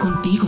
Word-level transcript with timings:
Contigo. 0.00 0.46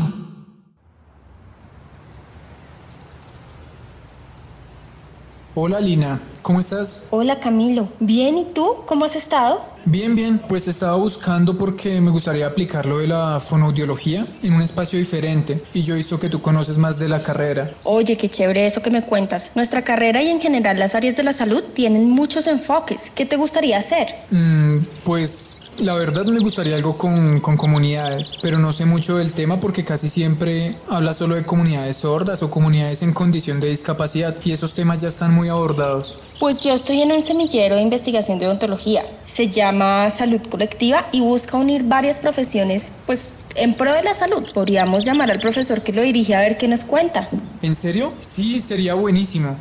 Hola 5.55 5.81
Lina, 5.81 6.19
¿cómo 6.41 6.61
estás? 6.61 7.09
Hola 7.11 7.41
Camilo, 7.41 7.89
bien, 7.99 8.39
¿y 8.39 8.47
tú? 8.55 8.77
¿Cómo 8.87 9.05
has 9.05 9.17
estado? 9.17 9.63
Bien, 9.85 10.15
bien, 10.15 10.41
pues 10.49 10.65
te 10.65 10.71
estaba 10.71 10.97
buscando 10.97 11.59
porque 11.59 12.01
me 12.01 12.11
gustaría 12.11 12.47
aplicar 12.47 12.87
lo 12.87 13.01
de 13.01 13.09
la 13.09 13.39
fonoaudiología 13.39 14.27
en 14.45 14.55
un 14.55 14.63
espacio 14.63 14.99
diferente 14.99 15.63
y 15.75 15.83
yo 15.83 15.93
he 15.93 15.99
visto 15.99 16.19
que 16.19 16.31
tú 16.31 16.41
conoces 16.41 16.79
más 16.79 16.99
de 16.99 17.09
la 17.09 17.23
carrera. 17.23 17.71
Oye, 17.85 18.17
qué 18.17 18.31
chévere 18.31 18.65
eso 18.65 18.81
que 18.83 18.91
me 18.91 19.03
cuentas. 19.03 19.53
Nuestra 19.57 19.83
carrera 19.83 20.23
y 20.23 20.29
en 20.29 20.41
general 20.41 20.79
las 20.79 20.95
áreas 20.95 21.17
de 21.17 21.25
la 21.25 21.35
salud 21.35 21.63
tienen 21.75 22.09
muchos 22.09 22.47
enfoques. 22.47 23.11
¿Qué 23.11 23.27
te 23.27 23.37
gustaría 23.37 23.77
hacer? 23.77 24.09
Mm, 24.31 24.79
pues 25.05 25.70
la 25.81 25.95
verdad 25.95 26.25
me 26.27 26.41
gustaría 26.41 26.77
algo 26.77 26.97
con, 26.97 27.41
con, 27.41 27.57
comunidades, 27.57 28.39
pero 28.43 28.59
no 28.59 28.73
sé 28.73 28.85
mucho 28.85 29.17
del 29.17 29.33
tema 29.33 29.59
porque 29.61 29.85
casi 29.85 30.09
siempre 30.09 30.77
habla 30.89 31.15
solo 31.15 31.35
de 31.35 31.45
comunidades 31.45 31.99
sordas 31.99 32.43
o 32.43 32.51
comunidades 32.51 33.03
en 33.03 33.13
condición 33.13 33.61
de 33.61 33.69
discapacidad 33.69 34.37
y 34.45 34.53
esos 34.53 34.75
temas 34.75 35.01
ya 35.01 35.09
están 35.09 35.35
muy 35.35 35.49
abordados. 35.49 36.35
Pues 36.39 36.61
yo 36.61 36.73
estoy 36.73 37.03
en 37.03 37.13
un 37.13 37.23
semillero 37.23 37.77
de 37.77 37.83
investigación 37.83 38.39
de 38.39 38.47
odontología. 38.47 39.03
Se 39.27 39.49
llama 39.49 40.11
Salud 40.11 40.41
Colectiva 40.51 41.07
y 41.13 41.21
busca 41.21 41.57
unir 41.57 41.85
varias 41.85 42.19
profesiones, 42.19 43.01
pues 43.07 43.41
en 43.57 43.75
pro 43.75 43.93
de 43.93 44.03
la 44.03 44.15
salud. 44.15 44.45
Podríamos 44.53 45.05
llamar 45.05 45.31
al 45.31 45.41
profesor 45.41 45.83
que 45.83 45.93
lo 45.93 46.03
dirige 46.03 46.35
a 46.35 46.41
ver 46.41 46.57
qué 46.57 46.69
nos 46.69 46.85
cuenta. 46.85 47.29
¿En 47.63 47.75
serio? 47.75 48.13
Sí, 48.19 48.61
sería 48.61 48.95
buenísimo. 48.95 49.57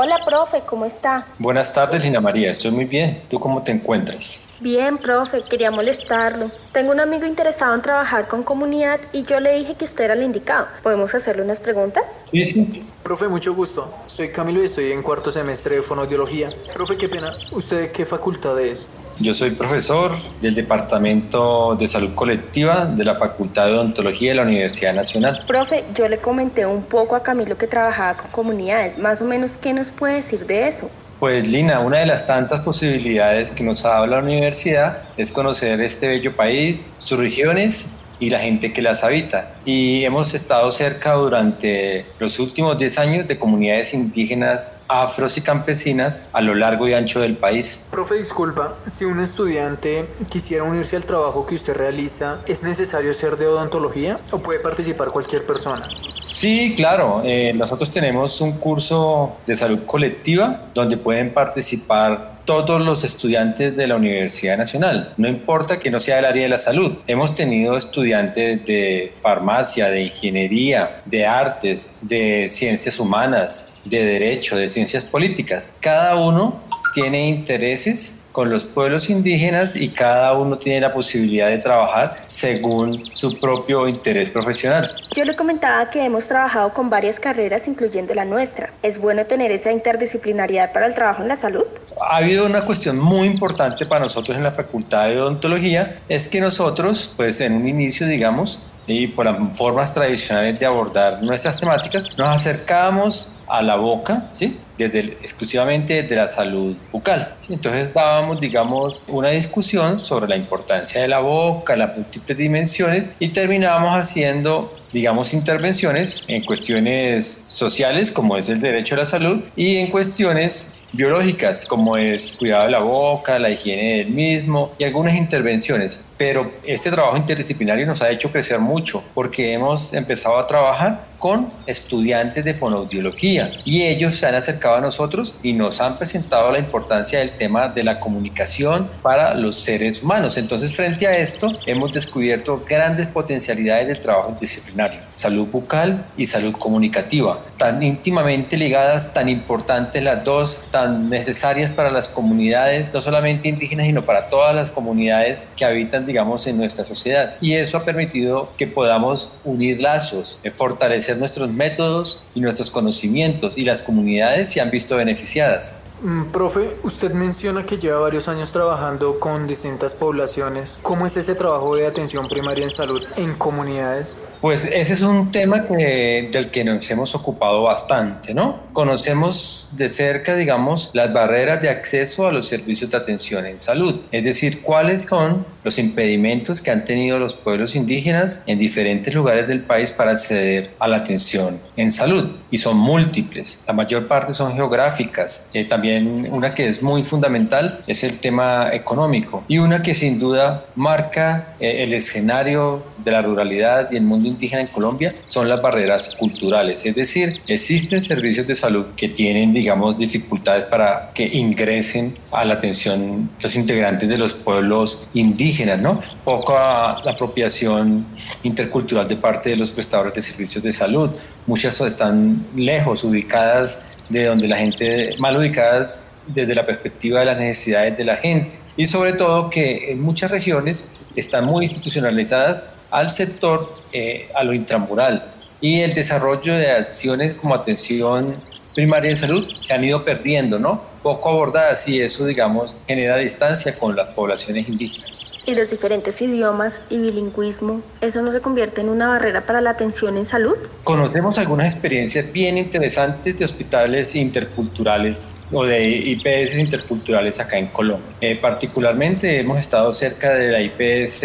Hola, 0.00 0.17
profe, 0.28 0.60
¿cómo 0.66 0.84
está? 0.84 1.26
Buenas 1.38 1.72
tardes, 1.72 2.04
Lina 2.04 2.20
María. 2.20 2.50
Estoy 2.50 2.70
muy 2.70 2.84
bien. 2.84 3.22
¿Tú 3.30 3.40
cómo 3.40 3.62
te 3.62 3.72
encuentras? 3.72 4.44
Bien, 4.60 4.98
profe, 4.98 5.40
quería 5.48 5.70
molestarlo. 5.70 6.50
Tengo 6.72 6.92
un 6.92 7.00
amigo 7.00 7.24
interesado 7.24 7.74
en 7.74 7.80
trabajar 7.80 8.28
con 8.28 8.42
comunidad 8.42 9.00
y 9.12 9.22
yo 9.22 9.40
le 9.40 9.54
dije 9.56 9.74
que 9.74 9.84
usted 9.84 10.04
era 10.04 10.14
el 10.14 10.22
indicado. 10.22 10.66
¿Podemos 10.82 11.14
hacerle 11.14 11.42
unas 11.42 11.60
preguntas? 11.60 12.22
Sí, 12.30 12.44
sí. 12.44 12.86
Profe, 13.02 13.26
mucho 13.28 13.54
gusto. 13.54 13.94
Soy 14.06 14.30
Camilo 14.30 14.60
y 14.60 14.66
estoy 14.66 14.92
en 14.92 15.02
cuarto 15.02 15.30
semestre 15.30 15.76
de 15.76 15.82
fonoaudiología. 15.82 16.50
Profe, 16.74 16.98
qué 16.98 17.08
pena. 17.08 17.34
¿Usted 17.52 17.80
de 17.80 17.92
qué 17.92 18.04
facultad 18.04 18.60
es? 18.60 18.90
Yo 19.20 19.34
soy 19.34 19.50
profesor 19.50 20.12
del 20.40 20.54
Departamento 20.54 21.74
de 21.74 21.88
Salud 21.88 22.14
Colectiva 22.14 22.86
de 22.86 23.04
la 23.04 23.16
Facultad 23.16 23.66
de 23.66 23.72
Odontología 23.72 24.30
de 24.30 24.36
la 24.36 24.42
Universidad 24.44 24.94
Nacional. 24.94 25.42
Profe, 25.44 25.82
yo 25.92 26.08
le 26.08 26.18
comenté 26.18 26.66
un 26.66 26.84
poco 26.84 27.16
a 27.16 27.22
Camilo 27.24 27.58
que 27.58 27.66
trabajaba 27.66 28.16
con 28.16 28.30
comunidades. 28.30 28.96
Más 28.96 29.20
o 29.20 29.24
menos, 29.24 29.56
¿qué 29.56 29.72
nos 29.72 29.90
puede 29.90 30.14
decir 30.14 30.46
de 30.46 30.68
eso? 30.68 30.88
Pues 31.18 31.48
Lina, 31.48 31.80
una 31.80 31.98
de 31.98 32.06
las 32.06 32.28
tantas 32.28 32.60
posibilidades 32.60 33.50
que 33.50 33.64
nos 33.64 33.84
ha 33.84 33.88
dado 33.88 34.06
la 34.06 34.20
universidad 34.20 34.98
es 35.16 35.32
conocer 35.32 35.80
este 35.80 36.06
bello 36.06 36.36
país, 36.36 36.92
sus 36.96 37.18
regiones 37.18 37.97
y 38.20 38.30
la 38.30 38.40
gente 38.40 38.72
que 38.72 38.82
las 38.82 39.04
habita. 39.04 39.54
Y 39.64 40.04
hemos 40.04 40.34
estado 40.34 40.70
cerca 40.70 41.12
durante 41.14 42.06
los 42.18 42.38
últimos 42.38 42.78
10 42.78 42.98
años 42.98 43.28
de 43.28 43.38
comunidades 43.38 43.94
indígenas, 43.94 44.78
afros 44.88 45.36
y 45.36 45.40
campesinas 45.40 46.22
a 46.32 46.40
lo 46.40 46.54
largo 46.54 46.88
y 46.88 46.94
ancho 46.94 47.20
del 47.20 47.36
país. 47.36 47.86
Profe, 47.90 48.16
disculpa, 48.16 48.76
si 48.86 49.04
un 49.04 49.20
estudiante 49.20 50.06
quisiera 50.30 50.64
unirse 50.64 50.96
al 50.96 51.04
trabajo 51.04 51.46
que 51.46 51.54
usted 51.54 51.76
realiza, 51.76 52.38
¿es 52.46 52.62
necesario 52.62 53.12
ser 53.14 53.36
de 53.36 53.46
odontología 53.46 54.18
o 54.30 54.38
puede 54.38 54.60
participar 54.60 55.08
cualquier 55.10 55.46
persona? 55.46 55.88
Sí, 56.22 56.74
claro. 56.76 57.22
Eh, 57.24 57.52
nosotros 57.54 57.90
tenemos 57.90 58.40
un 58.40 58.52
curso 58.52 59.36
de 59.46 59.56
salud 59.56 59.80
colectiva 59.86 60.62
donde 60.74 60.96
pueden 60.96 61.32
participar 61.32 62.37
todos 62.48 62.80
los 62.80 63.04
estudiantes 63.04 63.76
de 63.76 63.86
la 63.86 63.96
Universidad 63.96 64.56
Nacional, 64.56 65.12
no 65.18 65.28
importa 65.28 65.78
que 65.78 65.90
no 65.90 66.00
sea 66.00 66.16
del 66.16 66.24
área 66.24 66.44
de 66.44 66.48
la 66.48 66.56
salud. 66.56 66.92
Hemos 67.06 67.34
tenido 67.34 67.76
estudiantes 67.76 68.64
de 68.64 69.12
farmacia, 69.20 69.90
de 69.90 70.04
ingeniería, 70.04 71.02
de 71.04 71.26
artes, 71.26 71.98
de 72.00 72.48
ciencias 72.48 72.98
humanas, 72.98 73.74
de 73.84 74.02
derecho, 74.02 74.56
de 74.56 74.70
ciencias 74.70 75.04
políticas. 75.04 75.74
Cada 75.80 76.16
uno 76.16 76.58
tiene 76.94 77.28
intereses 77.28 78.17
con 78.38 78.50
los 78.50 78.66
pueblos 78.66 79.10
indígenas 79.10 79.74
y 79.74 79.88
cada 79.88 80.32
uno 80.34 80.58
tiene 80.58 80.80
la 80.82 80.92
posibilidad 80.92 81.48
de 81.48 81.58
trabajar 81.58 82.22
según 82.26 83.10
su 83.12 83.40
propio 83.40 83.88
interés 83.88 84.30
profesional. 84.30 84.92
Yo 85.12 85.24
le 85.24 85.34
comentaba 85.34 85.90
que 85.90 86.04
hemos 86.04 86.28
trabajado 86.28 86.72
con 86.72 86.88
varias 86.88 87.18
carreras, 87.18 87.66
incluyendo 87.66 88.14
la 88.14 88.24
nuestra. 88.24 88.70
¿Es 88.80 89.00
bueno 89.00 89.26
tener 89.26 89.50
esa 89.50 89.72
interdisciplinariedad 89.72 90.72
para 90.72 90.86
el 90.86 90.94
trabajo 90.94 91.22
en 91.22 91.26
la 91.26 91.34
salud? 91.34 91.64
Ha 92.00 92.18
habido 92.18 92.46
una 92.46 92.64
cuestión 92.64 93.00
muy 93.00 93.26
importante 93.26 93.86
para 93.86 94.02
nosotros 94.02 94.36
en 94.36 94.44
la 94.44 94.52
Facultad 94.52 95.08
de 95.08 95.20
Odontología, 95.20 95.98
es 96.08 96.28
que 96.28 96.40
nosotros, 96.40 97.12
pues 97.16 97.40
en 97.40 97.54
un 97.54 97.66
inicio, 97.66 98.06
digamos, 98.06 98.60
y 98.86 99.08
por 99.08 99.26
las 99.26 99.36
formas 99.58 99.92
tradicionales 99.92 100.60
de 100.60 100.64
abordar 100.64 101.24
nuestras 101.24 101.58
temáticas, 101.58 102.04
nos 102.16 102.28
acercábamos 102.28 103.32
a 103.48 103.62
la 103.62 103.76
boca, 103.76 104.26
¿sí? 104.32 104.58
Desde 104.76 105.00
exclusivamente 105.00 105.94
desde 105.94 106.16
la 106.16 106.28
salud 106.28 106.76
bucal. 106.92 107.34
Entonces 107.48 107.92
dábamos, 107.92 108.40
digamos, 108.40 109.02
una 109.08 109.30
discusión 109.30 110.04
sobre 110.04 110.28
la 110.28 110.36
importancia 110.36 111.00
de 111.02 111.08
la 111.08 111.18
boca, 111.18 111.76
las 111.76 111.96
múltiples 111.96 112.36
dimensiones 112.38 113.12
y 113.18 113.28
terminábamos 113.28 113.96
haciendo, 113.96 114.74
digamos, 114.92 115.34
intervenciones 115.34 116.24
en 116.28 116.44
cuestiones 116.44 117.44
sociales, 117.48 118.12
como 118.12 118.36
es 118.36 118.48
el 118.48 118.60
derecho 118.60 118.94
a 118.94 118.98
la 118.98 119.06
salud, 119.06 119.40
y 119.56 119.76
en 119.76 119.90
cuestiones 119.90 120.74
biológicas, 120.92 121.66
como 121.66 121.96
es 121.96 122.34
cuidado 122.38 122.64
de 122.64 122.70
la 122.70 122.78
boca, 122.80 123.38
la 123.38 123.50
higiene 123.50 123.98
del 123.98 124.10
mismo 124.10 124.72
y 124.78 124.84
algunas 124.84 125.16
intervenciones. 125.16 126.00
Pero 126.18 126.50
este 126.64 126.90
trabajo 126.90 127.16
interdisciplinario 127.16 127.86
nos 127.86 128.02
ha 128.02 128.10
hecho 128.10 128.30
crecer 128.30 128.58
mucho 128.58 129.02
porque 129.14 129.52
hemos 129.52 129.94
empezado 129.94 130.38
a 130.38 130.46
trabajar 130.46 131.08
con 131.18 131.48
estudiantes 131.66 132.44
de 132.44 132.54
fonoaudiología 132.54 133.52
y 133.64 133.82
ellos 133.82 134.16
se 134.16 134.26
han 134.26 134.34
acercado 134.34 134.76
a 134.76 134.80
nosotros 134.80 135.34
y 135.42 135.52
nos 135.52 135.80
han 135.80 135.98
presentado 135.98 136.50
la 136.52 136.58
importancia 136.58 137.18
del 137.18 137.32
tema 137.32 137.68
de 137.68 137.84
la 137.84 137.98
comunicación 138.00 138.88
para 139.02 139.34
los 139.34 139.56
seres 139.56 140.02
humanos. 140.02 140.38
Entonces, 140.38 140.74
frente 140.74 141.06
a 141.06 141.16
esto, 141.16 141.52
hemos 141.66 141.92
descubierto 141.92 142.64
grandes 142.68 143.08
potencialidades 143.08 143.88
del 143.88 144.00
trabajo 144.00 144.30
interdisciplinario, 144.30 145.00
salud 145.14 145.48
bucal 145.48 146.04
y 146.16 146.26
salud 146.26 146.52
comunicativa, 146.52 147.40
tan 147.56 147.82
íntimamente 147.82 148.56
ligadas, 148.56 149.12
tan 149.12 149.28
importantes 149.28 150.02
las 150.02 150.22
dos, 150.24 150.60
tan 150.70 151.10
necesarias 151.10 151.72
para 151.72 151.90
las 151.90 152.08
comunidades, 152.08 152.94
no 152.94 153.00
solamente 153.00 153.48
indígenas, 153.48 153.86
sino 153.86 154.04
para 154.04 154.28
todas 154.28 154.54
las 154.54 154.70
comunidades 154.70 155.48
que 155.56 155.64
habitan, 155.64 156.06
digamos, 156.08 156.44
en 156.48 156.56
nuestra 156.56 156.84
sociedad. 156.84 157.36
Y 157.40 157.54
eso 157.54 157.78
ha 157.78 157.84
permitido 157.84 158.50
que 158.56 158.66
podamos 158.66 159.34
unir 159.44 159.80
lazos, 159.80 160.40
eh, 160.42 160.50
fortalecer 160.50 161.18
nuestros 161.18 161.48
métodos 161.50 162.24
y 162.34 162.40
nuestros 162.40 162.72
conocimientos 162.72 163.56
y 163.56 163.62
las 163.62 163.82
comunidades 163.82 164.50
se 164.50 164.60
han 164.60 164.70
visto 164.70 164.96
beneficiadas. 164.96 165.82
Mm, 166.00 166.26
profe, 166.30 166.76
usted 166.84 167.12
menciona 167.12 167.66
que 167.66 167.76
lleva 167.76 167.98
varios 167.98 168.28
años 168.28 168.52
trabajando 168.52 169.18
con 169.18 169.48
distintas 169.48 169.96
poblaciones. 169.96 170.78
¿Cómo 170.82 171.06
es 171.06 171.16
ese 171.16 171.34
trabajo 171.34 171.74
de 171.74 171.88
atención 171.88 172.28
primaria 172.28 172.62
en 172.62 172.70
salud 172.70 173.02
en 173.16 173.34
comunidades? 173.34 174.16
Pues 174.40 174.66
ese 174.66 174.92
es 174.92 175.02
un 175.02 175.32
tema 175.32 175.66
que, 175.66 176.28
del 176.30 176.50
que 176.50 176.62
nos 176.62 176.88
hemos 176.90 177.14
ocupado 177.14 177.64
bastante, 177.64 178.34
¿no? 178.34 178.60
Conocemos 178.72 179.70
de 179.72 179.88
cerca, 179.88 180.36
digamos, 180.36 180.90
las 180.92 181.12
barreras 181.12 181.60
de 181.60 181.70
acceso 181.70 182.28
a 182.28 182.32
los 182.32 182.46
servicios 182.46 182.90
de 182.90 182.96
atención 182.96 183.46
en 183.46 183.60
salud, 183.60 184.00
es 184.12 184.22
decir, 184.22 184.62
cuáles 184.62 185.02
son 185.02 185.44
los 185.64 185.78
impedimentos 185.78 186.60
que 186.60 186.70
han 186.70 186.84
tenido 186.84 187.18
los 187.18 187.34
pueblos 187.34 187.74
indígenas 187.74 188.44
en 188.46 188.58
diferentes 188.58 189.12
lugares 189.12 189.48
del 189.48 189.60
país 189.60 189.90
para 189.90 190.12
acceder 190.12 190.70
a 190.78 190.86
la 190.86 190.98
atención 190.98 191.60
en 191.76 191.90
salud. 191.90 192.36
Y 192.50 192.58
son 192.58 192.76
múltiples, 192.76 193.64
la 193.66 193.72
mayor 193.72 194.06
parte 194.06 194.32
son 194.32 194.54
geográficas, 194.54 195.48
eh, 195.52 195.64
también 195.64 196.28
una 196.30 196.54
que 196.54 196.68
es 196.68 196.82
muy 196.82 197.02
fundamental 197.02 197.80
es 197.86 198.04
el 198.04 198.18
tema 198.18 198.70
económico 198.72 199.42
y 199.48 199.58
una 199.58 199.82
que 199.82 199.94
sin 199.94 200.18
duda 200.18 200.64
marca 200.76 201.54
eh, 201.60 201.82
el 201.82 201.92
escenario 201.92 202.82
de 203.04 203.10
la 203.10 203.22
ruralidad 203.22 203.90
y 203.90 203.96
el 203.96 204.02
mundo 204.02 204.27
indígena 204.28 204.62
en 204.62 204.68
Colombia 204.68 205.14
son 205.26 205.48
las 205.48 205.60
barreras 205.62 206.14
culturales, 206.16 206.84
es 206.86 206.94
decir, 206.94 207.40
existen 207.46 208.00
servicios 208.00 208.46
de 208.46 208.54
salud 208.54 208.86
que 208.96 209.08
tienen, 209.08 209.52
digamos, 209.52 209.98
dificultades 209.98 210.64
para 210.64 211.10
que 211.14 211.24
ingresen 211.26 212.16
a 212.32 212.44
la 212.44 212.54
atención 212.54 213.30
los 213.40 213.56
integrantes 213.56 214.08
de 214.08 214.18
los 214.18 214.34
pueblos 214.34 215.08
indígenas, 215.14 215.80
¿no? 215.80 216.00
Poca 216.24 216.92
apropiación 216.92 218.06
intercultural 218.42 219.08
de 219.08 219.16
parte 219.16 219.50
de 219.50 219.56
los 219.56 219.70
prestadores 219.70 220.14
de 220.14 220.22
servicios 220.22 220.62
de 220.62 220.72
salud, 220.72 221.10
muchas 221.46 221.78
están 221.86 222.46
lejos, 222.54 223.04
ubicadas 223.04 223.86
de 224.08 224.24
donde 224.24 224.48
la 224.48 224.56
gente, 224.56 225.14
mal 225.18 225.36
ubicadas 225.36 225.90
desde 226.26 226.54
la 226.54 226.66
perspectiva 226.66 227.20
de 227.20 227.26
las 227.26 227.38
necesidades 227.38 227.96
de 227.96 228.04
la 228.04 228.16
gente. 228.16 228.58
Y 228.76 228.86
sobre 228.86 229.12
todo 229.12 229.50
que 229.50 229.90
en 229.90 230.00
muchas 230.00 230.30
regiones 230.30 230.92
están 231.16 231.46
muy 231.46 231.66
institucionalizadas 231.66 232.62
al 232.90 233.10
sector, 233.10 233.74
eh, 233.92 234.28
a 234.34 234.44
lo 234.44 234.52
intramural. 234.52 235.32
Y 235.60 235.80
el 235.80 235.94
desarrollo 235.94 236.54
de 236.54 236.70
acciones 236.70 237.34
como 237.34 237.54
atención 237.54 238.32
primaria 238.74 239.10
de 239.10 239.16
salud 239.16 239.48
se 239.60 239.74
han 239.74 239.82
ido 239.82 240.04
perdiendo, 240.04 240.58
¿no? 240.58 240.82
Poco 241.02 241.30
abordadas 241.30 241.88
y 241.88 242.00
eso, 242.00 242.26
digamos, 242.26 242.76
genera 242.86 243.16
distancia 243.16 243.76
con 243.76 243.96
las 243.96 244.14
poblaciones 244.14 244.68
indígenas 244.68 245.28
y 245.48 245.54
los 245.54 245.70
diferentes 245.70 246.20
idiomas 246.20 246.82
y 246.90 246.98
bilingüismo, 246.98 247.80
¿eso 248.02 248.20
no 248.20 248.30
se 248.32 248.42
convierte 248.42 248.82
en 248.82 248.90
una 248.90 249.08
barrera 249.08 249.46
para 249.46 249.62
la 249.62 249.70
atención 249.70 250.18
en 250.18 250.26
salud? 250.26 250.58
Conocemos 250.84 251.38
algunas 251.38 251.68
experiencias 251.68 252.30
bien 252.30 252.58
interesantes 252.58 253.38
de 253.38 253.46
hospitales 253.46 254.14
interculturales 254.14 255.36
o 255.50 255.64
de 255.64 255.88
IPS 255.88 256.56
interculturales 256.58 257.40
acá 257.40 257.56
en 257.56 257.68
Colombia. 257.68 258.14
Eh, 258.20 258.36
particularmente 258.36 259.40
hemos 259.40 259.58
estado 259.58 259.90
cerca 259.94 260.34
de 260.34 260.50
la 260.50 260.60
IPS 260.60 261.22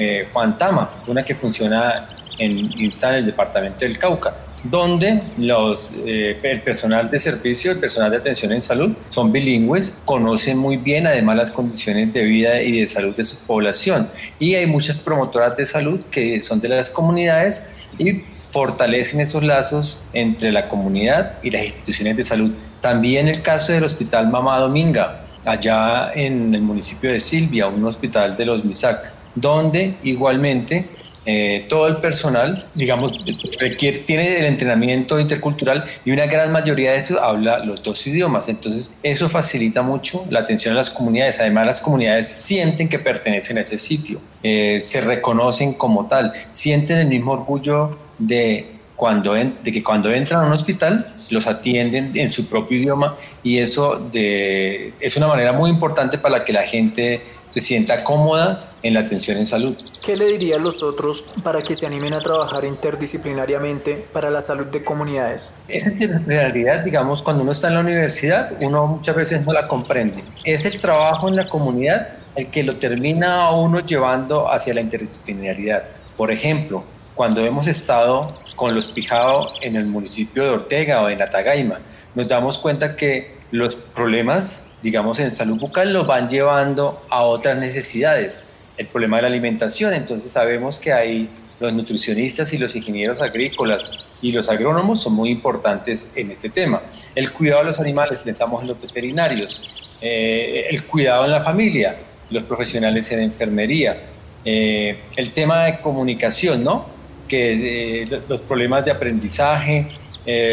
eh, 0.00 0.28
Juan 0.32 0.56
Tama, 0.56 0.90
una 1.08 1.24
que 1.24 1.34
funciona 1.34 2.06
en 2.38 2.70
el 2.80 3.26
departamento 3.26 3.80
del 3.80 3.98
Cauca 3.98 4.32
donde 4.62 5.22
los, 5.38 5.92
eh, 6.04 6.38
el 6.42 6.60
personal 6.60 7.10
de 7.10 7.18
servicio, 7.18 7.72
el 7.72 7.78
personal 7.78 8.10
de 8.10 8.18
atención 8.18 8.52
en 8.52 8.60
salud 8.60 8.92
son 9.08 9.32
bilingües, 9.32 10.00
conocen 10.04 10.58
muy 10.58 10.76
bien 10.76 11.06
además 11.06 11.36
las 11.36 11.50
condiciones 11.50 12.12
de 12.12 12.22
vida 12.24 12.60
y 12.62 12.80
de 12.80 12.86
salud 12.86 13.14
de 13.14 13.24
su 13.24 13.38
población. 13.38 14.08
Y 14.38 14.54
hay 14.54 14.66
muchas 14.66 14.96
promotoras 14.96 15.56
de 15.56 15.64
salud 15.64 16.00
que 16.10 16.42
son 16.42 16.60
de 16.60 16.68
las 16.68 16.90
comunidades 16.90 17.70
y 17.98 18.22
fortalecen 18.36 19.20
esos 19.20 19.42
lazos 19.42 20.02
entre 20.12 20.52
la 20.52 20.68
comunidad 20.68 21.38
y 21.42 21.50
las 21.50 21.64
instituciones 21.64 22.16
de 22.16 22.24
salud. 22.24 22.52
También 22.80 23.28
el 23.28 23.42
caso 23.42 23.72
del 23.72 23.84
Hospital 23.84 24.28
Mamá 24.28 24.58
Dominga, 24.58 25.24
allá 25.44 26.12
en 26.14 26.54
el 26.54 26.60
municipio 26.60 27.10
de 27.10 27.20
Silvia, 27.20 27.66
un 27.68 27.84
hospital 27.84 28.36
de 28.36 28.44
los 28.44 28.64
MISAC, 28.64 29.17
donde 29.40 29.94
igualmente 30.02 30.86
eh, 31.30 31.66
todo 31.68 31.88
el 31.88 31.98
personal, 31.98 32.64
digamos, 32.74 33.12
requiere, 33.58 33.98
tiene 33.98 34.38
el 34.38 34.46
entrenamiento 34.46 35.20
intercultural 35.20 35.84
y 36.02 36.10
una 36.10 36.24
gran 36.24 36.50
mayoría 36.50 36.92
de 36.92 36.96
eso 36.96 37.22
habla 37.22 37.58
los 37.58 37.82
dos 37.82 38.06
idiomas. 38.06 38.48
Entonces, 38.48 38.96
eso 39.02 39.28
facilita 39.28 39.82
mucho 39.82 40.24
la 40.30 40.40
atención 40.40 40.72
a 40.72 40.78
las 40.78 40.88
comunidades. 40.88 41.38
Además, 41.38 41.66
las 41.66 41.80
comunidades 41.82 42.28
sienten 42.28 42.88
que 42.88 42.98
pertenecen 42.98 43.58
a 43.58 43.60
ese 43.60 43.76
sitio, 43.76 44.22
eh, 44.42 44.78
se 44.80 45.02
reconocen 45.02 45.74
como 45.74 46.06
tal, 46.06 46.32
sienten 46.54 46.96
el 46.96 47.08
mismo 47.08 47.32
orgullo 47.32 47.98
de, 48.16 48.64
cuando 48.96 49.34
de 49.34 49.70
que 49.70 49.82
cuando 49.82 50.10
entran 50.10 50.44
a 50.44 50.46
un 50.46 50.52
hospital 50.52 51.12
los 51.30 51.46
atienden 51.46 52.16
en 52.16 52.32
su 52.32 52.46
propio 52.46 52.78
idioma 52.78 53.16
y 53.42 53.58
eso 53.58 53.96
de, 54.12 54.92
es 55.00 55.16
una 55.16 55.26
manera 55.26 55.52
muy 55.52 55.70
importante 55.70 56.18
para 56.18 56.44
que 56.44 56.52
la 56.52 56.62
gente 56.62 57.22
se 57.48 57.60
sienta 57.60 58.04
cómoda 58.04 58.70
en 58.82 58.94
la 58.94 59.00
atención 59.00 59.38
en 59.38 59.46
salud. 59.46 59.76
¿Qué 60.04 60.16
le 60.16 60.26
diría 60.26 60.56
a 60.56 60.58
los 60.58 60.82
otros 60.82 61.24
para 61.42 61.62
que 61.62 61.74
se 61.74 61.86
animen 61.86 62.14
a 62.14 62.20
trabajar 62.20 62.64
interdisciplinariamente 62.64 64.06
para 64.12 64.30
la 64.30 64.40
salud 64.40 64.66
de 64.66 64.84
comunidades? 64.84 65.54
Esa 65.68 65.90
interdisciplinaridad, 65.90 66.80
digamos, 66.84 67.22
cuando 67.22 67.42
uno 67.42 67.52
está 67.52 67.68
en 67.68 67.74
la 67.74 67.80
universidad, 67.80 68.52
uno 68.60 68.86
muchas 68.86 69.16
veces 69.16 69.44
no 69.44 69.52
la 69.52 69.66
comprende. 69.66 70.22
Es 70.44 70.64
el 70.66 70.80
trabajo 70.80 71.28
en 71.28 71.36
la 71.36 71.48
comunidad 71.48 72.08
el 72.36 72.48
que 72.50 72.62
lo 72.62 72.76
termina 72.76 73.46
a 73.46 73.50
uno 73.50 73.80
llevando 73.80 74.50
hacia 74.50 74.72
la 74.74 74.80
interdisciplinaridad. 74.80 75.82
Por 76.16 76.30
ejemplo, 76.30 76.84
cuando 77.18 77.44
hemos 77.44 77.66
estado 77.66 78.32
con 78.56 78.74
los 78.74 78.92
Pijao 78.92 79.50
en 79.60 79.76
el 79.76 79.84
municipio 79.84 80.44
de 80.44 80.50
Ortega 80.50 81.02
o 81.02 81.10
en 81.10 81.20
Atagaima, 81.20 81.80
nos 82.14 82.26
damos 82.28 82.56
cuenta 82.56 82.96
que 82.96 83.36
los 83.50 83.76
problemas 83.76 84.68
digamos, 84.82 85.18
en 85.18 85.30
salud 85.30 85.58
bucal 85.58 85.92
los 85.92 86.06
van 86.06 86.28
llevando 86.28 87.02
a 87.10 87.22
otras 87.22 87.58
necesidades. 87.58 88.44
El 88.76 88.86
problema 88.86 89.16
de 89.16 89.22
la 89.22 89.28
alimentación, 89.28 89.94
entonces 89.94 90.30
sabemos 90.30 90.78
que 90.78 90.92
hay 90.92 91.28
los 91.58 91.72
nutricionistas 91.72 92.52
y 92.52 92.58
los 92.58 92.76
ingenieros 92.76 93.20
agrícolas 93.20 93.90
y 94.22 94.30
los 94.30 94.48
agrónomos 94.48 95.02
son 95.02 95.14
muy 95.14 95.30
importantes 95.30 96.12
en 96.14 96.30
este 96.30 96.50
tema. 96.50 96.82
El 97.14 97.32
cuidado 97.32 97.62
de 97.62 97.66
los 97.66 97.80
animales, 97.80 98.20
pensamos 98.20 98.62
en 98.62 98.68
los 98.68 98.80
veterinarios, 98.80 99.68
eh, 100.00 100.66
el 100.70 100.84
cuidado 100.84 101.24
en 101.24 101.32
la 101.32 101.40
familia, 101.40 101.96
los 102.30 102.44
profesionales 102.44 103.10
en 103.10 103.20
enfermería, 103.20 104.00
eh, 104.44 105.02
el 105.16 105.32
tema 105.32 105.64
de 105.64 105.80
comunicación, 105.80 106.62
¿no? 106.62 106.97
Que 107.28 108.02
eh, 108.02 108.22
los 108.28 108.40
problemas 108.40 108.84
de 108.84 108.90
aprendizaje, 108.90 109.90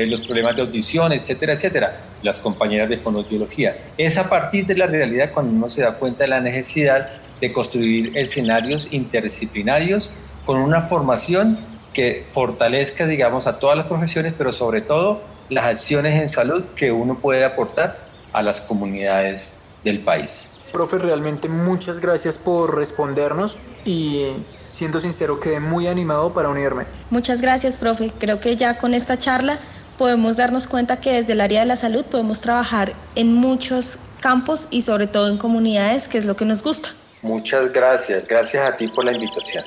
los 0.07 0.21
problemas 0.21 0.55
de 0.55 0.61
audición, 0.61 1.11
etcétera, 1.11 1.53
etcétera 1.53 2.05
las 2.25 2.39
compañeras 2.39 2.89
de 2.89 2.97
fonoaudiología. 2.97 3.77
Es 3.97 4.17
a 4.17 4.27
partir 4.27 4.65
de 4.65 4.75
la 4.75 4.87
realidad 4.87 5.31
cuando 5.31 5.53
uno 5.53 5.69
se 5.69 5.83
da 5.83 5.93
cuenta 5.93 6.23
de 6.23 6.29
la 6.29 6.41
necesidad 6.41 7.09
de 7.39 7.53
construir 7.53 8.17
escenarios 8.17 8.91
interdisciplinarios 8.91 10.13
con 10.43 10.59
una 10.59 10.81
formación 10.81 11.59
que 11.93 12.23
fortalezca, 12.25 13.05
digamos, 13.05 13.45
a 13.47 13.59
todas 13.59 13.77
las 13.77 13.85
profesiones, 13.85 14.33
pero 14.35 14.51
sobre 14.51 14.81
todo 14.81 15.21
las 15.49 15.65
acciones 15.65 16.19
en 16.19 16.27
salud 16.27 16.65
que 16.75 16.91
uno 16.91 17.19
puede 17.19 17.45
aportar 17.45 17.97
a 18.33 18.41
las 18.41 18.61
comunidades 18.61 19.59
del 19.83 19.99
país. 19.99 20.49
Profe, 20.75 20.97
realmente 20.97 21.47
muchas 21.47 22.01
gracias 22.01 22.37
por 22.37 22.75
respondernos 22.75 23.59
y 23.85 24.25
siendo 24.67 24.99
sincero 24.99 25.39
quedé 25.39 25.61
muy 25.61 25.87
animado 25.87 26.33
para 26.33 26.49
unirme. 26.49 26.83
Muchas 27.09 27.39
gracias, 27.39 27.77
profe. 27.77 28.11
Creo 28.19 28.41
que 28.41 28.57
ya 28.57 28.77
con 28.77 28.93
esta 28.93 29.17
charla 29.17 29.57
podemos 29.97 30.35
darnos 30.35 30.67
cuenta 30.67 30.99
que 30.99 31.13
desde 31.13 31.31
el 31.31 31.39
área 31.39 31.61
de 31.61 31.65
la 31.65 31.77
salud 31.77 32.03
podemos 32.03 32.41
trabajar 32.41 32.91
en 33.15 33.33
muchos 33.33 33.99
campos 34.19 34.67
y 34.69 34.81
sobre 34.81 35.07
todo 35.07 35.29
en 35.29 35.37
comunidades, 35.37 36.09
que 36.09 36.17
es 36.17 36.25
lo 36.25 36.35
que 36.35 36.43
nos 36.43 36.61
gusta. 36.61 36.89
Muchas 37.21 37.71
gracias, 37.71 38.27
gracias 38.27 38.61
a 38.61 38.75
ti 38.75 38.87
por 38.89 39.05
la 39.05 39.13
invitación. 39.13 39.63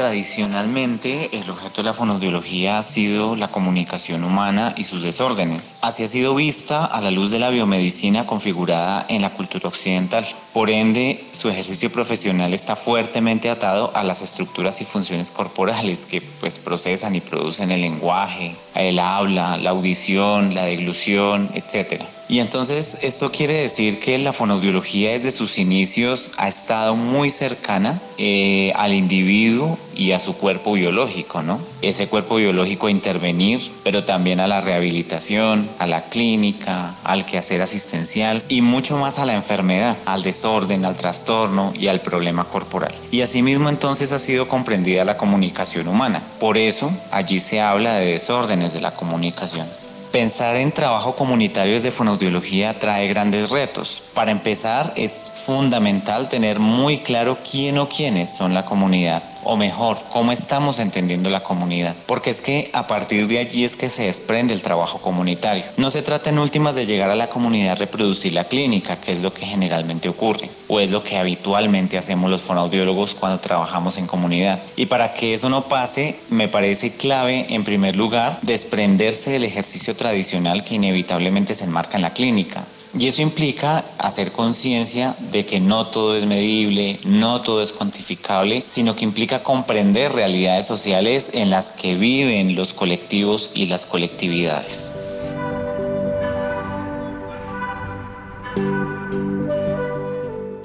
Tradicionalmente, 0.00 1.28
el 1.30 1.50
objeto 1.50 1.82
de 1.82 1.88
la 1.88 1.92
fonoaudiología 1.92 2.78
ha 2.78 2.82
sido 2.82 3.36
la 3.36 3.48
comunicación 3.48 4.24
humana 4.24 4.72
y 4.78 4.84
sus 4.84 5.02
desórdenes. 5.02 5.76
Así 5.82 6.04
ha 6.04 6.08
sido 6.08 6.34
vista 6.34 6.86
a 6.86 7.02
la 7.02 7.10
luz 7.10 7.32
de 7.32 7.38
la 7.38 7.50
biomedicina 7.50 8.24
configurada 8.24 9.04
en 9.10 9.20
la 9.20 9.28
cultura 9.28 9.68
occidental. 9.68 10.24
Por 10.54 10.70
ende, 10.70 11.22
su 11.32 11.50
ejercicio 11.50 11.92
profesional 11.92 12.54
está 12.54 12.76
fuertemente 12.76 13.50
atado 13.50 13.92
a 13.94 14.02
las 14.02 14.22
estructuras 14.22 14.80
y 14.80 14.86
funciones 14.86 15.30
corporales 15.30 16.06
que 16.06 16.22
pues 16.22 16.58
procesan 16.60 17.14
y 17.14 17.20
producen 17.20 17.70
el 17.70 17.82
lenguaje, 17.82 18.56
el 18.74 18.98
habla, 18.98 19.56
la 19.56 19.70
audición, 19.70 20.54
la 20.54 20.64
deglución, 20.64 21.48
etc. 21.54 22.02
Y 22.30 22.38
entonces 22.38 23.02
esto 23.02 23.32
quiere 23.32 23.54
decir 23.54 23.98
que 23.98 24.16
la 24.16 24.32
fonoaudiología 24.32 25.10
desde 25.10 25.32
sus 25.32 25.58
inicios 25.58 26.34
ha 26.38 26.46
estado 26.46 26.94
muy 26.94 27.28
cercana 27.28 28.00
eh, 28.18 28.72
al 28.76 28.94
individuo 28.94 29.76
y 29.96 30.12
a 30.12 30.20
su 30.20 30.36
cuerpo 30.36 30.74
biológico, 30.74 31.42
¿no? 31.42 31.60
Ese 31.82 32.06
cuerpo 32.06 32.36
biológico 32.36 32.86
a 32.86 32.92
intervenir, 32.92 33.60
pero 33.82 34.04
también 34.04 34.38
a 34.38 34.46
la 34.46 34.60
rehabilitación, 34.60 35.68
a 35.80 35.88
la 35.88 36.04
clínica, 36.04 36.94
al 37.02 37.26
quehacer 37.26 37.62
asistencial 37.62 38.42
y 38.48 38.62
mucho 38.62 38.96
más 38.98 39.18
a 39.18 39.26
la 39.26 39.34
enfermedad, 39.34 39.96
al 40.06 40.22
desorden, 40.22 40.84
al 40.84 40.96
trastorno 40.96 41.72
y 41.76 41.88
al 41.88 42.00
problema 42.00 42.44
corporal. 42.44 42.94
Y 43.10 43.22
asimismo 43.22 43.68
entonces 43.68 44.12
ha 44.12 44.20
sido 44.20 44.46
comprendida 44.46 45.04
la 45.04 45.16
comunicación 45.16 45.88
humana. 45.88 46.22
Por 46.38 46.58
eso 46.58 46.92
allí 47.10 47.40
se 47.40 47.60
habla 47.60 47.96
de 47.96 48.12
desórdenes 48.12 48.59
de 48.68 48.80
la 48.80 48.90
comunicación. 48.90 49.66
Pensar 50.12 50.56
en 50.56 50.72
trabajo 50.72 51.14
comunitario 51.14 51.74
desde 51.74 51.92
fonoaudiología 51.92 52.76
trae 52.76 53.06
grandes 53.06 53.50
retos. 53.50 54.10
Para 54.12 54.32
empezar, 54.32 54.92
es 54.96 55.44
fundamental 55.46 56.28
tener 56.28 56.58
muy 56.58 56.98
claro 56.98 57.38
quién 57.48 57.78
o 57.78 57.88
quiénes 57.88 58.28
son 58.28 58.52
la 58.52 58.64
comunidad 58.64 59.22
o 59.44 59.56
mejor, 59.56 59.98
cómo 60.10 60.32
estamos 60.32 60.78
entendiendo 60.78 61.30
la 61.30 61.42
comunidad, 61.42 61.94
porque 62.06 62.30
es 62.30 62.42
que 62.42 62.70
a 62.72 62.86
partir 62.86 63.26
de 63.26 63.38
allí 63.38 63.64
es 63.64 63.76
que 63.76 63.88
se 63.88 64.04
desprende 64.04 64.54
el 64.54 64.62
trabajo 64.62 64.98
comunitario. 64.98 65.64
No 65.76 65.90
se 65.90 66.02
trata 66.02 66.30
en 66.30 66.38
últimas 66.38 66.74
de 66.74 66.86
llegar 66.86 67.10
a 67.10 67.16
la 67.16 67.28
comunidad 67.28 67.72
a 67.72 67.76
reproducir 67.76 68.32
la 68.32 68.44
clínica, 68.44 69.00
que 69.00 69.12
es 69.12 69.20
lo 69.20 69.32
que 69.32 69.46
generalmente 69.46 70.08
ocurre, 70.08 70.50
o 70.68 70.80
es 70.80 70.90
lo 70.90 71.02
que 71.02 71.16
habitualmente 71.16 71.98
hacemos 71.98 72.30
los 72.30 72.42
fonoaudiólogos 72.42 73.14
cuando 73.14 73.40
trabajamos 73.40 73.96
en 73.98 74.06
comunidad. 74.06 74.58
Y 74.76 74.86
para 74.86 75.14
que 75.14 75.34
eso 75.34 75.48
no 75.48 75.68
pase, 75.68 76.18
me 76.30 76.48
parece 76.48 76.96
clave, 76.96 77.46
en 77.50 77.64
primer 77.64 77.96
lugar, 77.96 78.38
desprenderse 78.42 79.30
del 79.30 79.44
ejercicio 79.44 79.96
tradicional 80.00 80.64
que 80.64 80.76
inevitablemente 80.76 81.52
se 81.52 81.66
enmarca 81.66 81.98
en 81.98 82.02
la 82.02 82.14
clínica 82.14 82.64
Y 82.98 83.06
eso 83.06 83.20
implica 83.20 83.84
hacer 83.98 84.32
conciencia 84.32 85.14
de 85.30 85.44
que 85.44 85.60
no 85.60 85.86
todo 85.88 86.16
es 86.16 86.24
medible, 86.24 86.98
no 87.04 87.42
todo 87.42 87.60
es 87.60 87.74
cuantificable, 87.74 88.64
sino 88.66 88.96
que 88.96 89.04
implica 89.04 89.42
comprender 89.42 90.10
realidades 90.12 90.66
sociales 90.66 91.32
en 91.34 91.50
las 91.50 91.72
que 91.72 91.96
viven 91.96 92.56
los 92.56 92.72
colectivos 92.72 93.50
y 93.54 93.66
las 93.66 93.84
colectividades. 93.84 95.00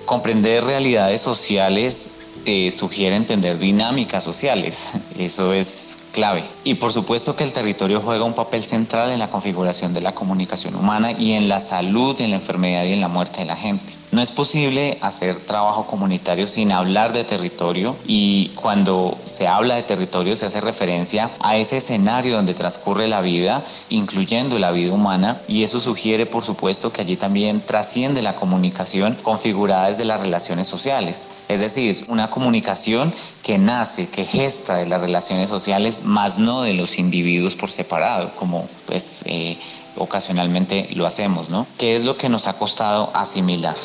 Comprender 0.06 0.64
realidades 0.64 1.20
sociales 1.22 2.25
eh, 2.46 2.70
sugiere 2.70 3.16
entender 3.16 3.58
dinámicas 3.58 4.24
sociales. 4.24 5.00
Eso 5.18 5.52
es 5.54 6.08
clave. 6.12 6.44
Y 6.64 6.76
por 6.76 6.92
supuesto 6.92 7.36
que 7.36 7.44
el 7.44 7.52
territorio 7.52 8.02
juega 8.02 8.24
un 8.24 8.36
papel 8.36 8.62
central 8.62 9.12
en 9.12 9.20
la 9.20 9.30
configuración 9.30 9.94
de 9.94 10.02
la 10.02 10.14
comunicación 10.14 10.76
humana 10.76 11.12
y 11.12 11.34
en 11.34 11.50
la 11.50 11.60
salud, 11.60 12.20
en 12.22 12.30
la 12.30 12.36
enfermedad 12.36 12.86
y 12.86 12.94
en 12.94 13.02
la 13.02 13.08
muerte 13.08 13.40
de 13.40 13.46
la 13.46 13.56
gente. 13.56 13.95
No 14.16 14.22
es 14.22 14.32
posible 14.32 14.98
hacer 15.02 15.38
trabajo 15.42 15.88
comunitario 15.88 16.48
sin 16.48 16.72
hablar 16.72 17.12
de 17.12 17.26
territorio 17.26 17.98
y 18.08 18.48
cuando 18.56 19.14
se 19.26 19.46
habla 19.46 19.76
de 19.76 19.84
territorio 19.84 20.38
se 20.38 20.46
hace 20.46 20.62
referencia 20.62 21.30
a 21.42 21.58
ese 21.58 21.76
escenario 21.76 22.38
donde 22.38 22.54
transcurre 22.54 23.10
la 23.10 23.20
vida, 23.20 23.62
incluyendo 23.90 24.58
la 24.58 24.72
vida 24.72 24.94
humana, 24.94 25.38
y 25.50 25.64
eso 25.64 25.82
sugiere 25.82 26.26
por 26.26 26.44
supuesto 26.44 26.94
que 26.94 27.02
allí 27.02 27.18
también 27.18 27.60
trasciende 27.60 28.22
la 28.22 28.38
comunicación 28.38 29.18
configurada 29.22 29.88
desde 29.88 30.06
las 30.06 30.22
relaciones 30.22 30.66
sociales, 30.66 31.42
es 31.50 31.60
decir, 31.60 32.06
una 32.08 32.30
comunicación 32.30 33.14
que 33.44 33.58
nace, 33.58 34.08
que 34.08 34.24
gesta 34.24 34.78
de 34.78 34.86
las 34.86 35.02
relaciones 35.02 35.50
sociales, 35.50 36.06
más 36.06 36.40
no 36.40 36.62
de 36.62 36.72
los 36.72 37.00
individuos 37.00 37.58
por 37.58 37.70
separado, 37.70 38.34
como 38.38 38.66
pues 38.86 39.24
eh, 39.26 39.58
ocasionalmente 39.98 40.88
lo 40.96 41.06
hacemos, 41.06 41.50
¿no? 41.50 41.68
¿Qué 41.78 41.96
es 41.96 42.06
lo 42.06 42.16
que 42.16 42.30
nos 42.30 42.48
ha 42.48 42.58
costado 42.58 43.12
asimilar? 43.14 43.76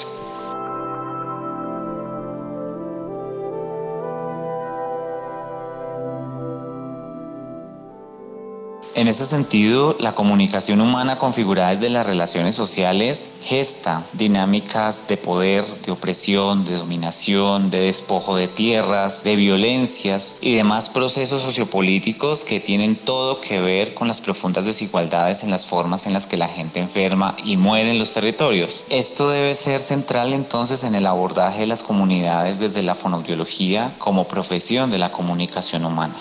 En 9.01 9.09
ese 9.09 9.25
sentido, 9.25 9.97
la 9.99 10.15
comunicación 10.15 10.83
humana 10.83 11.17
configurada 11.17 11.71
desde 11.71 11.89
las 11.89 12.05
relaciones 12.05 12.55
sociales 12.55 13.31
gesta 13.43 14.05
dinámicas 14.13 15.09
de 15.09 15.17
poder, 15.17 15.65
de 15.87 15.93
opresión, 15.93 16.67
de 16.67 16.77
dominación, 16.77 17.71
de 17.71 17.81
despojo 17.81 18.37
de 18.37 18.47
tierras, 18.47 19.25
de 19.25 19.37
violencias 19.37 20.37
y 20.43 20.53
demás 20.53 20.91
procesos 20.91 21.41
sociopolíticos 21.41 22.45
que 22.45 22.61
tienen 22.61 22.95
todo 22.95 23.41
que 23.41 23.59
ver 23.63 23.95
con 23.95 24.07
las 24.07 24.21
profundas 24.21 24.67
desigualdades 24.67 25.45
en 25.45 25.51
las 25.51 25.65
formas 25.65 26.07
en 26.07 26.13
las 26.13 26.27
que 26.27 26.37
la 26.37 26.49
gente 26.49 26.81
enferma 26.81 27.35
y 27.43 27.57
muere 27.57 27.93
en 27.93 27.99
los 27.99 28.13
territorios. 28.13 28.85
Esto 28.91 29.31
debe 29.31 29.55
ser 29.55 29.81
central 29.81 30.35
entonces 30.35 30.85
en 30.85 30.95
el 30.95 31.07
abordaje 31.07 31.61
de 31.61 31.69
las 31.69 31.85
comunidades 31.85 32.61
desde 32.61 32.83
la 32.83 32.95
fonoaudiología 32.95 33.95
como 33.97 34.29
profesión 34.29 34.91
de 34.91 34.99
la 34.99 35.11
comunicación 35.11 35.87
humana. 35.87 36.15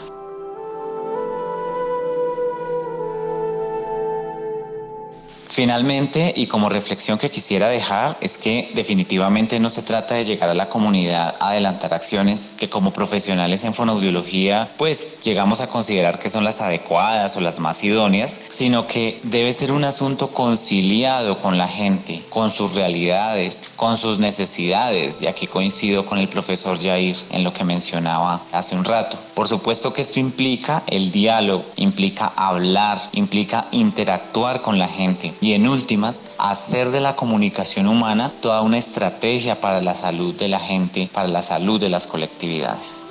Finalmente, 5.59 6.33
y 6.37 6.47
como 6.47 6.69
reflexión 6.69 7.17
que 7.17 7.29
quisiera 7.29 7.67
dejar, 7.67 8.15
es 8.21 8.37
que 8.37 8.71
definitivamente 8.75 9.59
no 9.59 9.67
se 9.67 9.81
trata 9.81 10.15
de 10.15 10.23
llegar 10.23 10.49
a 10.49 10.53
la 10.53 10.69
comunidad 10.69 11.35
a 11.41 11.49
adelantar 11.49 11.93
acciones 11.93 12.51
que 12.57 12.69
como 12.69 12.93
profesionales 12.93 13.65
en 13.65 13.73
fonoaudiología 13.73 14.69
pues 14.77 15.19
llegamos 15.19 15.59
a 15.59 15.67
considerar 15.67 16.17
que 16.17 16.29
son 16.29 16.45
las 16.45 16.61
adecuadas 16.61 17.35
o 17.35 17.41
las 17.41 17.59
más 17.59 17.83
idóneas, 17.83 18.39
sino 18.51 18.87
que 18.87 19.19
debe 19.23 19.51
ser 19.51 19.73
un 19.73 19.83
asunto 19.83 20.29
conciliado 20.29 21.41
con 21.41 21.57
la 21.57 21.67
gente, 21.67 22.23
con 22.29 22.51
sus 22.51 22.75
realidades, 22.75 23.71
con 23.75 23.97
sus 23.97 24.17
necesidades, 24.17 25.21
y 25.23 25.27
aquí 25.27 25.45
coincido 25.45 26.05
con 26.05 26.19
el 26.19 26.29
profesor 26.29 26.81
Jair 26.81 27.17
en 27.31 27.43
lo 27.43 27.51
que 27.51 27.65
mencionaba 27.65 28.41
hace 28.53 28.77
un 28.77 28.85
rato. 28.85 29.17
Por 29.33 29.49
supuesto 29.49 29.91
que 29.91 30.03
esto 30.03 30.21
implica 30.21 30.83
el 30.87 31.11
diálogo, 31.11 31.65
implica 31.75 32.31
hablar, 32.37 32.97
implica 33.11 33.65
interactuar 33.71 34.61
con 34.61 34.77
la 34.77 34.87
gente 34.87 35.33
en 35.53 35.67
últimas, 35.67 36.35
hacer 36.37 36.87
de 36.87 37.01
la 37.01 37.15
comunicación 37.15 37.87
humana 37.87 38.31
toda 38.41 38.61
una 38.61 38.77
estrategia 38.77 39.59
para 39.59 39.81
la 39.81 39.95
salud 39.95 40.35
de 40.35 40.47
la 40.47 40.59
gente, 40.59 41.09
para 41.13 41.27
la 41.27 41.41
salud 41.41 41.79
de 41.79 41.89
las 41.89 42.07
colectividades. 42.07 43.05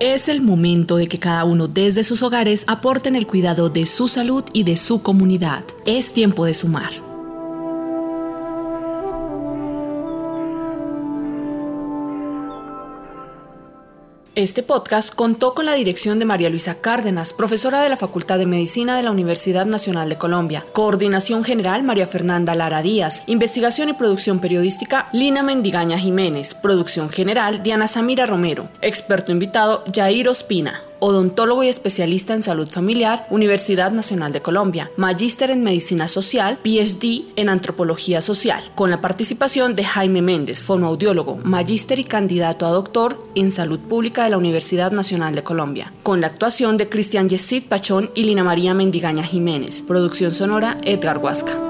Es 0.00 0.30
el 0.30 0.40
momento 0.40 0.96
de 0.96 1.06
que 1.08 1.18
cada 1.18 1.44
uno 1.44 1.68
desde 1.68 2.04
sus 2.04 2.22
hogares 2.22 2.64
aporten 2.66 3.16
el 3.16 3.26
cuidado 3.26 3.68
de 3.68 3.84
su 3.84 4.08
salud 4.08 4.44
y 4.54 4.64
de 4.64 4.76
su 4.76 5.02
comunidad. 5.02 5.62
Es 5.84 6.14
tiempo 6.14 6.46
de 6.46 6.54
sumar. 6.54 7.09
Este 14.40 14.62
podcast 14.62 15.14
contó 15.14 15.52
con 15.52 15.66
la 15.66 15.74
dirección 15.74 16.18
de 16.18 16.24
María 16.24 16.48
Luisa 16.48 16.80
Cárdenas, 16.80 17.34
profesora 17.34 17.82
de 17.82 17.90
la 17.90 17.98
Facultad 17.98 18.38
de 18.38 18.46
Medicina 18.46 18.96
de 18.96 19.02
la 19.02 19.10
Universidad 19.10 19.66
Nacional 19.66 20.08
de 20.08 20.16
Colombia. 20.16 20.64
Coordinación 20.72 21.44
General 21.44 21.82
María 21.82 22.06
Fernanda 22.06 22.54
Lara 22.54 22.80
Díaz. 22.80 23.24
Investigación 23.26 23.90
y 23.90 23.92
producción 23.92 24.40
periodística 24.40 25.10
Lina 25.12 25.42
Mendigaña 25.42 25.98
Jiménez. 25.98 26.54
Producción 26.54 27.10
General 27.10 27.62
Diana 27.62 27.86
Samira 27.86 28.24
Romero. 28.24 28.70
Experto 28.80 29.30
invitado 29.30 29.84
Jair 29.94 30.26
Ospina 30.26 30.84
odontólogo 31.00 31.64
y 31.64 31.68
especialista 31.68 32.34
en 32.34 32.42
salud 32.42 32.68
familiar, 32.68 33.26
Universidad 33.30 33.90
Nacional 33.90 34.32
de 34.32 34.42
Colombia, 34.42 34.90
magíster 34.96 35.50
en 35.50 35.64
medicina 35.64 36.08
social, 36.08 36.58
PhD 36.62 37.24
en 37.36 37.48
antropología 37.48 38.20
social, 38.20 38.62
con 38.74 38.90
la 38.90 39.00
participación 39.00 39.74
de 39.74 39.84
Jaime 39.84 40.22
Méndez, 40.22 40.62
fonoaudiólogo, 40.62 41.38
magíster 41.44 41.98
y 41.98 42.04
candidato 42.04 42.66
a 42.66 42.70
doctor 42.70 43.18
en 43.34 43.50
salud 43.50 43.80
pública 43.80 44.24
de 44.24 44.30
la 44.30 44.38
Universidad 44.38 44.92
Nacional 44.92 45.34
de 45.34 45.42
Colombia, 45.42 45.92
con 46.02 46.20
la 46.20 46.28
actuación 46.28 46.76
de 46.76 46.88
Cristian 46.88 47.28
Yesid 47.28 47.64
Pachón 47.64 48.10
y 48.14 48.24
Lina 48.24 48.44
María 48.44 48.74
Mendigaña 48.74 49.24
Jiménez, 49.24 49.82
producción 49.82 50.34
sonora 50.34 50.78
Edgar 50.84 51.18
Huasca. 51.18 51.69